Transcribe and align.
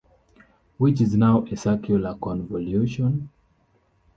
Which 0.79 0.99
is 0.99 1.15
now 1.15 1.45
a 1.45 1.55
circular 1.55 2.15
convolution. 2.19 3.29